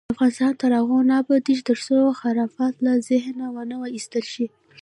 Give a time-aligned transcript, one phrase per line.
[0.13, 4.45] افغانستان تر هغو نه ابادیږي، ترڅو خرافات له ذهنه ونه ایستل شي.